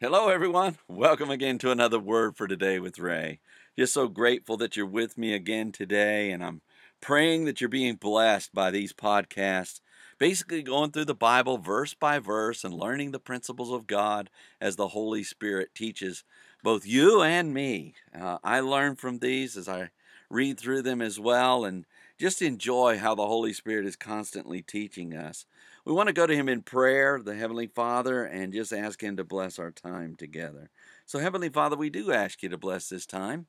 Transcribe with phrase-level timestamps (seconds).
[0.00, 0.76] Hello, everyone.
[0.88, 3.38] Welcome again to another Word for Today with Ray.
[3.78, 6.62] Just so grateful that you're with me again today, and I'm
[7.00, 9.80] praying that you're being blessed by these podcasts.
[10.18, 14.30] Basically, going through the Bible verse by verse and learning the principles of God
[14.60, 16.24] as the Holy Spirit teaches
[16.64, 17.94] both you and me.
[18.12, 19.90] Uh, I learn from these as I
[20.28, 21.86] read through them as well, and
[22.18, 25.46] just enjoy how the Holy Spirit is constantly teaching us.
[25.84, 29.18] We want to go to Him in prayer, the Heavenly Father, and just ask Him
[29.18, 30.70] to bless our time together.
[31.04, 33.46] So, Heavenly Father, we do ask you to bless this time.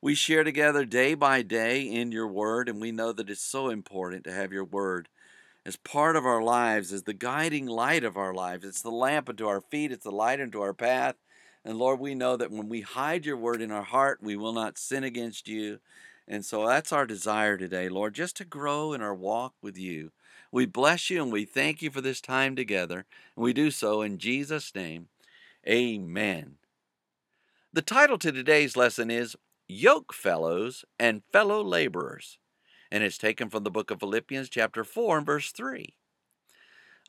[0.00, 3.68] We share together day by day in your word, and we know that it's so
[3.68, 5.08] important to have your word
[5.66, 8.64] as part of our lives, as the guiding light of our lives.
[8.64, 11.16] It's the lamp unto our feet, it's the light unto our path.
[11.64, 14.52] And Lord, we know that when we hide your word in our heart, we will
[14.52, 15.80] not sin against you.
[16.32, 20.12] And so that's our desire today, Lord, just to grow in our walk with you.
[20.50, 23.04] We bless you and we thank you for this time together.
[23.36, 25.08] And we do so in Jesus' name.
[25.68, 26.54] Amen.
[27.74, 29.36] The title to today's lesson is
[29.68, 32.38] Yoke Fellows and Fellow Laborers,
[32.90, 35.94] and it's taken from the book of Philippians, chapter 4, and verse 3.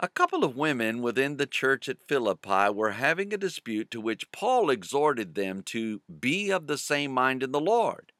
[0.01, 4.33] A couple of women within the church at Philippi were having a dispute to which
[4.33, 8.12] Paul exhorted them to be of the same mind in the Lord.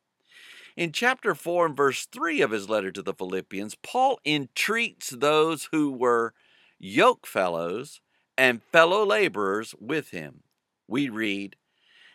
[0.76, 5.70] In chapter 4 and verse 3 of his letter to the Philippians, Paul entreats those
[5.72, 6.34] who were
[6.80, 8.02] yoke fellows
[8.36, 10.42] and fellow laborers with him.
[10.88, 11.58] We read,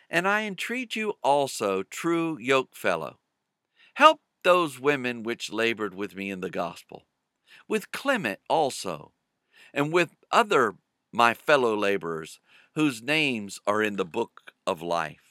[0.09, 3.19] And I entreat you also, true yoke fellow,
[3.93, 7.05] help those women which labored with me in the gospel,
[7.65, 9.13] with Clement also,
[9.73, 10.75] and with other
[11.13, 12.41] my fellow laborers,
[12.75, 15.28] whose names are in the book of life.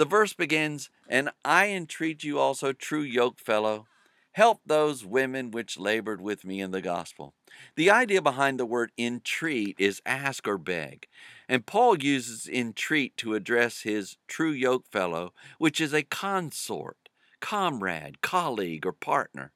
[0.00, 3.86] The verse begins, And I entreat you also, true yoke fellow,
[4.32, 7.34] help those women which labored with me in the gospel.
[7.76, 11.06] The idea behind the word entreat is ask or beg,
[11.50, 18.22] and Paul uses entreat to address his true yoke fellow, which is a consort, comrade,
[18.22, 19.52] colleague, or partner.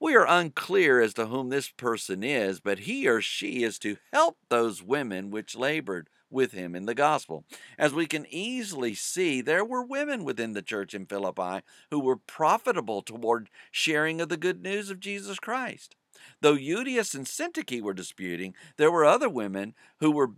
[0.00, 3.96] We are unclear as to whom this person is, but he or she is to
[4.12, 7.44] help those women which labored with him in the gospel.
[7.78, 12.16] As we can easily see, there were women within the church in Philippi who were
[12.16, 15.94] profitable toward sharing of the good news of Jesus Christ.
[16.40, 20.32] Though Euodias and Syntyche were disputing, there were other women who were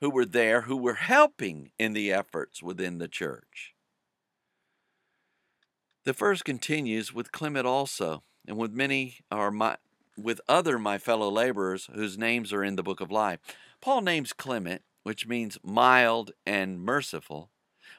[0.00, 3.74] who were there who were helping in the efforts within the church.
[6.04, 9.76] The first continues with Clement also, and with many are my
[10.18, 13.38] with other my fellow laborers whose names are in the book of life.
[13.80, 17.50] Paul names Clement which means mild and merciful,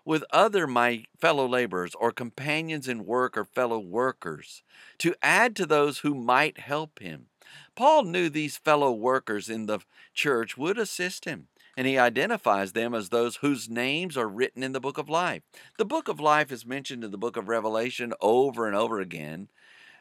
[0.06, 4.62] with other my fellow laborers or companions in work or fellow workers,
[5.00, 7.28] to add to those who might help him.
[7.76, 9.80] Paul knew these fellow workers in the
[10.14, 14.74] church would assist him, and he identifies them as those whose names are written in
[14.74, 15.42] the book of life.
[15.78, 19.50] The book of life is mentioned in the book of Revelation over and over again,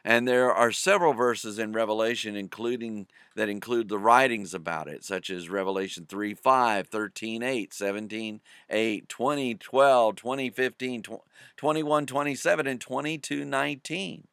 [0.03, 5.29] and there are several verses in Revelation including that include the writings about it, such
[5.29, 11.03] as Revelation 3 5, 13 8, 17 8, 20 12, 20 15,
[11.57, 14.27] 21 27, and 22 19.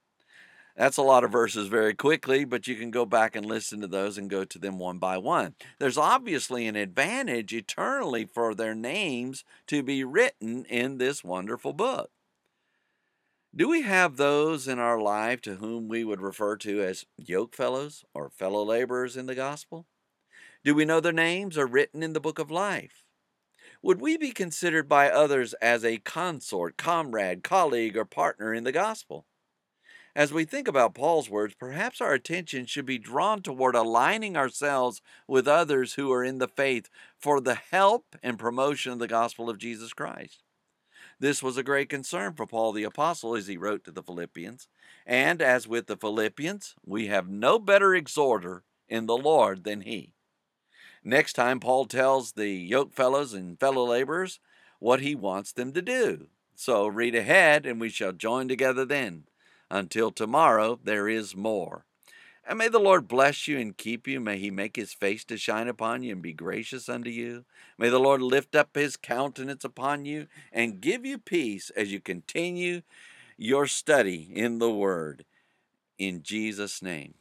[0.78, 3.88] That's a lot of verses very quickly, but you can go back and listen to
[3.88, 5.56] those and go to them one by one.
[5.80, 12.12] There's obviously an advantage eternally for their names to be written in this wonderful book.
[13.56, 17.54] Do we have those in our life to whom we would refer to as yoke
[17.54, 19.86] fellows or fellow laborers in the gospel?
[20.64, 23.04] Do we know their names are written in the book of life?
[23.80, 28.72] Would we be considered by others as a consort, comrade, colleague, or partner in the
[28.72, 29.24] gospel?
[30.14, 35.00] As we think about Paul's words, perhaps our attention should be drawn toward aligning ourselves
[35.26, 39.48] with others who are in the faith for the help and promotion of the gospel
[39.48, 40.42] of Jesus Christ.
[41.20, 44.68] This was a great concern for Paul the Apostle as he wrote to the Philippians.
[45.04, 50.14] And as with the Philippians, we have no better exhorter in the Lord than he.
[51.02, 54.38] Next time, Paul tells the yoke fellows and fellow laborers
[54.78, 56.28] what he wants them to do.
[56.54, 59.24] So read ahead, and we shall join together then.
[59.70, 61.84] Until tomorrow, there is more.
[62.48, 64.20] And may the Lord bless you and keep you.
[64.20, 67.44] May he make his face to shine upon you and be gracious unto you.
[67.76, 72.00] May the Lord lift up his countenance upon you and give you peace as you
[72.00, 72.80] continue
[73.36, 75.26] your study in the Word.
[75.98, 77.16] In Jesus' name.